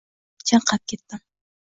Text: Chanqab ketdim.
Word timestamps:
Chanqab 0.47 0.87
ketdim. 0.93 1.23